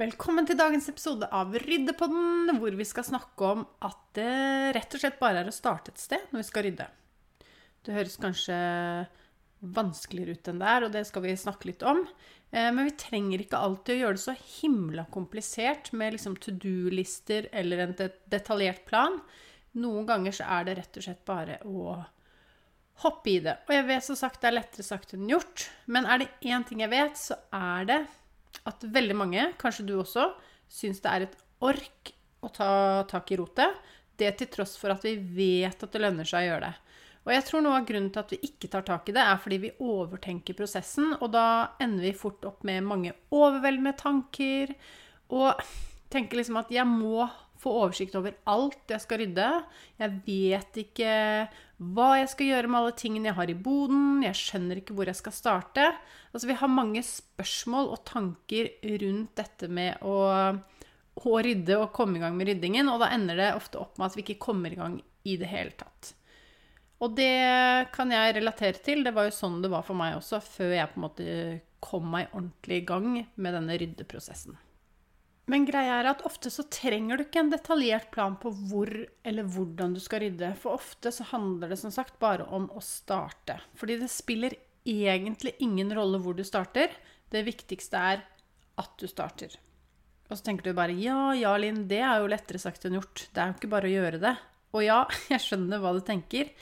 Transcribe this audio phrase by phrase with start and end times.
[0.00, 5.02] Velkommen til dagens episode av Ryddepodden, hvor vi skal snakke om at det rett og
[5.02, 6.86] slett bare er å starte et sted når vi skal rydde.
[7.84, 8.56] Det høres kanskje
[9.76, 12.00] vanskeligere ut enn det er, og det skal vi snakke litt om.
[12.48, 16.54] Eh, men vi trenger ikke alltid å gjøre det så himla komplisert med liksom to
[16.56, 17.92] do-lister eller en
[18.32, 19.20] detaljert plan.
[19.84, 21.98] Noen ganger så er det rett og slett bare å
[23.04, 23.58] hoppe i det.
[23.68, 26.64] Og jeg vet som sagt det er lettere sagt enn gjort, men er det én
[26.64, 28.00] ting jeg vet, så er det
[28.68, 30.30] at veldig mange, kanskje du også,
[30.70, 32.12] syns det er et ork
[32.44, 32.70] å ta
[33.10, 33.76] tak i rotet.
[34.20, 36.74] Det til tross for at vi vet at det lønner seg å gjøre det.
[37.20, 39.40] Og jeg tror noe av grunnen til at vi ikke tar tak i det, er
[39.40, 41.44] fordi vi overtenker prosessen, og da
[41.82, 44.72] ender vi fort opp med mange overveldende tanker.
[45.36, 45.60] Og
[46.12, 47.28] tenker liksom at jeg må
[47.60, 49.48] få oversikt over alt jeg skal rydde.
[50.00, 51.14] Jeg vet ikke
[51.80, 54.22] hva jeg skal gjøre med alle tingene jeg har i boden.
[54.24, 55.86] Jeg skjønner ikke hvor jeg skal starte.
[56.32, 58.70] Altså, vi har mange spørsmål og tanker
[59.02, 60.16] rundt dette med å,
[61.20, 64.10] å rydde og komme i gang med ryddingen, og da ender det ofte opp med
[64.10, 66.14] at vi ikke kommer i gang i det hele tatt.
[67.00, 69.04] Og det kan jeg relatere til.
[69.04, 71.28] Det var jo sånn det var for meg også, før jeg på en måte
[71.80, 74.58] kom meg ordentlig i gang med denne ryddeprosessen.
[75.50, 78.90] Men greia er at ofte så trenger du ikke en detaljert plan på hvor
[79.26, 80.52] eller hvordan du skal rydde.
[80.60, 83.56] For ofte så handler det som sagt bare om å starte.
[83.78, 84.54] Fordi det spiller
[84.86, 86.92] egentlig ingen rolle hvor du starter.
[87.30, 88.22] Det viktigste er
[88.80, 89.56] at du starter.
[90.30, 93.26] Og så tenker du bare ja, ja, Linn, det er jo lettere sagt enn gjort.
[93.34, 94.34] Det er jo ikke bare å gjøre det.
[94.76, 95.00] Og ja,
[95.32, 96.52] jeg skjønner hva du tenker.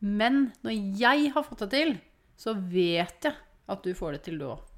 [0.00, 1.92] Men når jeg har fått det til,
[2.40, 4.75] så vet jeg at du får det til, du òg.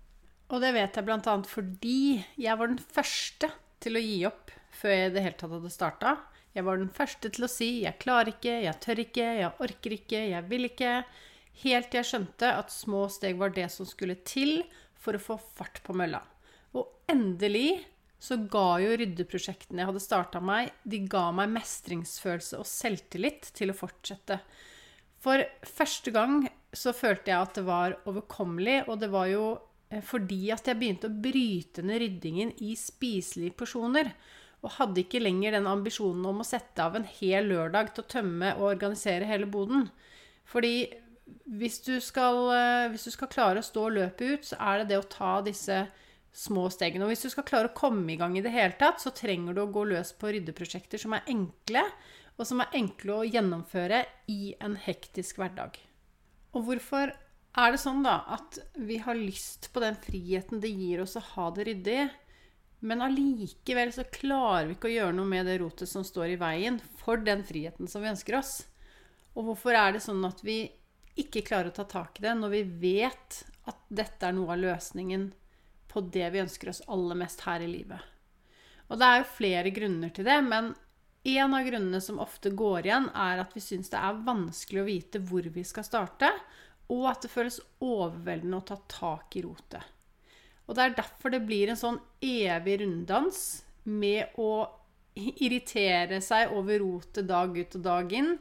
[0.49, 1.35] Og det vet jeg bl.a.
[1.45, 2.01] fordi
[2.41, 3.51] jeg var den første
[3.83, 6.15] til å gi opp før jeg i det hele tatt hadde starta.
[6.57, 9.91] Jeg var den første til å si 'jeg klarer ikke', 'jeg tør ikke', 'jeg orker
[9.93, 11.05] ikke', 'jeg vil ikke'.
[11.63, 14.65] Helt til jeg skjønte at små steg var det som skulle til
[14.95, 16.23] for å få fart på mølla.
[16.75, 17.85] Og endelig
[18.19, 23.71] så ga jo ryddeprosjektene jeg hadde starta meg, de ga meg mestringsfølelse og selvtillit til
[23.71, 24.41] å fortsette.
[25.23, 29.45] For første gang så følte jeg at det var overkommelig, og det var jo
[30.05, 34.13] fordi at jeg begynte å bryte ned ryddingen i spiselige porsjoner.
[34.59, 38.11] Og hadde ikke lenger den ambisjonen om å sette av en hel lørdag til å
[38.11, 39.87] tømme og organisere hele boden.
[40.49, 40.91] Fordi
[41.59, 44.89] hvis du skal, eh, hvis du skal klare å stå løpet ut, så er det
[44.91, 45.87] det å ta disse
[46.35, 47.05] små stegene.
[47.05, 49.55] Og hvis du skal klare å komme i gang i det hele tatt, så trenger
[49.55, 51.85] du å gå løs på ryddeprosjekter som er enkle,
[52.39, 55.79] og som er enkle å gjennomføre i en hektisk hverdag.
[56.55, 57.13] Og hvorfor
[57.57, 61.25] er det sånn da at vi har lyst på den friheten det gir oss å
[61.35, 62.03] ha det ryddig,
[62.87, 66.41] men allikevel så klarer vi ikke å gjøre noe med det rotet som står i
[66.41, 68.61] veien for den friheten som vi ønsker oss?
[69.35, 70.61] Og hvorfor er det sånn at vi
[71.19, 74.63] ikke klarer å ta tak i det når vi vet at dette er noe av
[74.63, 75.33] løsningen
[75.91, 77.99] på det vi ønsker oss aller mest her i livet?
[78.89, 80.71] Og det er jo flere grunner til det, men
[81.29, 84.87] en av grunnene som ofte går igjen, er at vi syns det er vanskelig å
[84.87, 86.31] vite hvor vi skal starte,
[86.89, 89.85] og at det føles overveldende å ta tak i rotet.
[90.69, 93.43] Og det er derfor det blir en sånn evig runddans
[93.89, 94.51] med å
[95.19, 98.35] irritere seg over rotet dag ut og dag inn,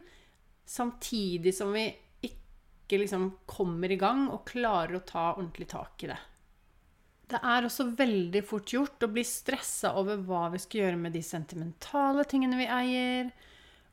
[0.68, 1.88] samtidig som vi
[2.28, 6.20] ikke liksom kommer i gang og klarer å ta ordentlig tak i det.
[7.28, 11.16] Det er også veldig fort gjort å bli stressa over hva vi skal gjøre med
[11.16, 13.32] de sentimentale tingene vi eier,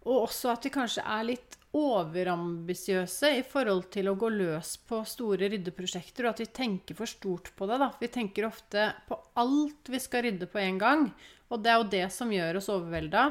[0.04, 5.00] Og også at vi kanskje er litt overambisiøse i forhold til å gå løs på
[5.08, 7.80] store ryddeprosjekter, og at vi tenker for stort på det.
[7.82, 7.90] Da.
[7.98, 11.08] Vi tenker ofte på alt vi skal rydde på en gang,
[11.50, 13.26] og det er jo det som gjør oss overvelda.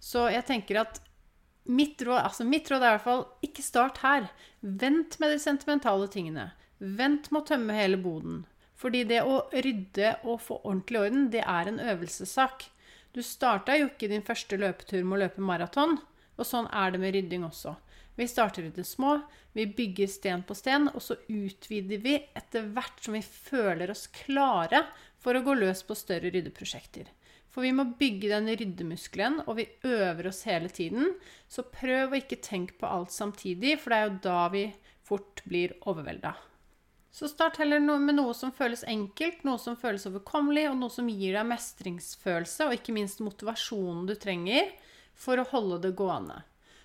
[0.00, 1.00] Så jeg tenker at
[1.70, 4.30] mitt råd, altså mitt råd er i hvert fall ikke start her.
[4.60, 6.50] Vent med de sentimentale tingene.
[6.78, 8.44] Vent med å tømme hele boden.
[8.80, 12.70] Fordi det å rydde og få ordentlig orden, det er en øvelsessak.
[13.12, 15.98] Du starta jo ikke din første løpetur med å løpe maraton.
[16.40, 17.76] Og sånn er det med rydding også.
[18.16, 19.14] Vi starter i det små,
[19.56, 24.08] vi bygger sten på sten, og så utvider vi etter hvert som vi føler oss
[24.12, 24.82] klare
[25.20, 27.08] for å gå løs på større ryddeprosjekter.
[27.50, 31.16] For vi må bygge den ryddemuskelen, og vi øver oss hele tiden.
[31.50, 34.64] Så prøv å ikke tenke på alt samtidig, for det er jo da vi
[35.06, 36.36] fort blir overvelda.
[37.10, 41.08] Så start heller med noe som føles enkelt, noe som føles overkommelig, og noe som
[41.10, 44.70] gir deg mestringsfølelse, og ikke minst motivasjonen du trenger
[45.20, 46.40] for å holde det gående.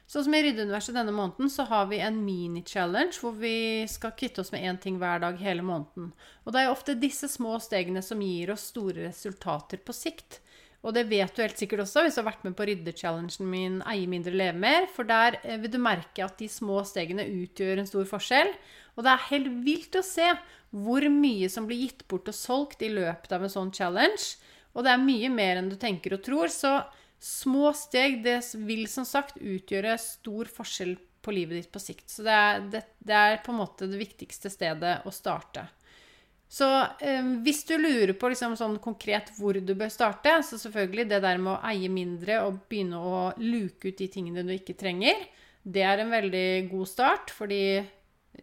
[0.05, 4.43] Sånn som i Ryddeuniverset denne måneden, så har vi en mini-challenge hvor vi skal kvitte
[4.43, 6.11] oss med én ting hver dag hele måneden.
[6.45, 10.43] Og det er ofte disse små stegene som gir oss store resultater på sikt.
[10.85, 13.79] Og det vet du helt sikkert også hvis du har vært med på ryddechallengen min
[13.81, 14.85] 'Eie mindre, leve mer'.
[14.93, 18.53] For der eh, vil du merke at de små stegene utgjør en stor forskjell.
[18.95, 20.27] Og det er helt vilt å se
[20.69, 24.37] hvor mye som blir gitt bort og solgt i løpet av en sånn challenge.
[24.75, 26.53] Og det er mye mer enn du tenker og tror.
[26.53, 26.77] Så
[27.25, 28.37] små steg det
[28.67, 30.93] vil som sagt utgjøre stor forskjell
[31.25, 32.05] på livet ditt på sikt.
[32.11, 35.65] Så det er, det, det er på en måte det viktigste stedet å starte.
[36.45, 36.67] Så
[37.01, 41.23] eh, hvis du lurer på liksom, sånn konkret hvor du bør starte, så selvfølgelig det
[41.25, 45.25] der med å eie mindre og begynne å luke ut de tingene du ikke trenger,
[45.65, 47.81] det er en veldig god start, fordi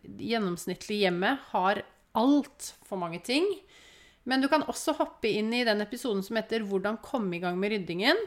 [0.03, 1.85] gjennomsnittlig hjemme har
[2.19, 3.47] altfor mange ting.
[4.27, 7.59] Men du kan også hoppe inn i den episoden som heter 'Hvordan komme i gang
[7.59, 8.19] med ryddingen'.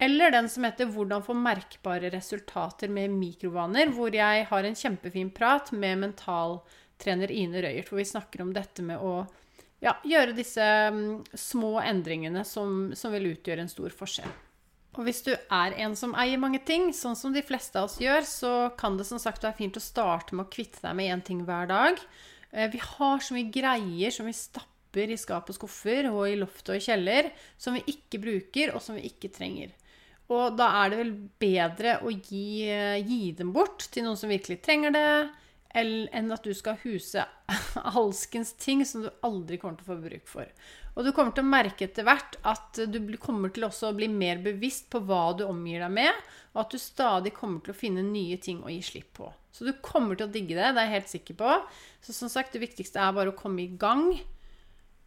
[0.00, 5.30] Eller den som heter 'Hvordan få merkbare resultater med mikrovaner', hvor jeg har en kjempefin
[5.30, 9.26] prat med mentaltrener Ine Røyert, hvor vi snakker om dette med å
[9.84, 14.32] ja, gjøre disse um, små endringene som, som, vil utgjøre en stor forskjell.
[14.98, 18.00] Og hvis du er en som eier mange ting, sånn som de fleste av oss
[18.00, 21.12] gjør, så kan det som sagt være fint å starte med å kvitte deg med
[21.12, 22.00] én ting hver dag.
[22.50, 26.40] Eh, vi har så mye greier som vi stapper i skap og skuffer og i
[26.40, 27.30] loft og i kjeller,
[27.60, 29.76] som vi ikke bruker, og som vi ikke trenger.
[30.30, 31.12] Og da er det vel
[31.42, 32.70] bedre å gi,
[33.02, 35.06] gi, dem bort til noen som virkelig trenger det,
[35.80, 37.22] enn at du skal huse
[37.98, 40.46] alskens ting som du aldri kommer til å få bruk for.
[40.94, 44.40] Og du kommer til å merke etter hvert at du kommer til å bli mer
[44.42, 46.24] bevisst på hva du omgir deg med,
[46.54, 49.30] og at du stadig kommer til å finne nye ting å gi slipp på.
[49.54, 51.54] Så du kommer til å digge det, det er jeg helt sikker på.
[52.06, 54.12] Så som sagt, det viktigste er bare å komme i gang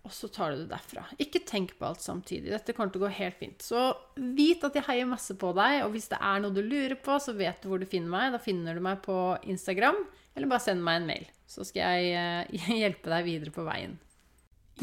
[0.03, 1.05] og så tar du det derfra.
[1.21, 2.51] Ikke tenk på alt samtidig.
[2.51, 3.63] Dette kommer til å gå helt fint.
[3.63, 3.85] Så
[4.19, 7.15] vit at jeg heier masse på deg, og hvis det er noe du lurer på,
[7.23, 8.33] så vet du hvor du finner meg.
[8.35, 9.15] Da finner du meg på
[9.47, 10.01] Instagram,
[10.35, 11.29] eller bare send meg en mail.
[11.47, 12.17] Så skal jeg
[12.51, 13.95] uh, hjelpe deg videre på veien.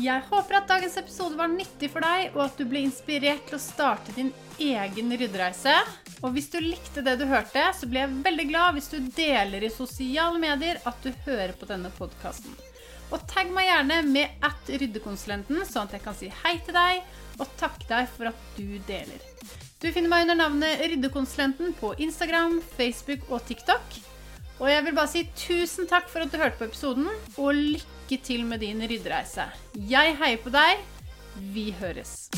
[0.01, 3.59] Jeg håper at dagens episode var nyttig for deg, og at du ble inspirert til
[3.59, 5.75] å starte din egen ryddereise.
[6.23, 9.69] Og hvis du likte det du hørte, så blir jeg veldig glad hvis du deler
[9.69, 12.70] i sosiale medier at du hører på denne podkasten.
[13.11, 17.03] Og tagg meg gjerne med at ryddekonsulenten, sånn at jeg kan si hei til deg
[17.41, 19.25] og takke deg for at du deler.
[19.81, 23.97] Du finner meg under navnet Ryddekonsulenten på Instagram, Facebook og TikTok.
[24.61, 27.09] Og jeg vil bare si tusen takk for at du hørte på episoden,
[27.41, 29.49] og lykke til med din ryddereise.
[29.73, 30.85] Jeg heier på deg.
[31.57, 32.29] Vi høres.